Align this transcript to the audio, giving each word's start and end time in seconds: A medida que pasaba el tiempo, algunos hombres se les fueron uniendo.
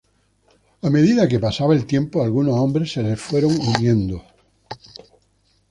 A 0.87 0.89
medida 0.95 1.27
que 1.29 1.37
pasaba 1.47 1.75
el 1.75 1.85
tiempo, 1.85 2.23
algunos 2.23 2.55
hombres 2.55 2.91
se 2.91 3.03
les 3.03 3.21
fueron 3.21 3.51
uniendo. 3.51 4.23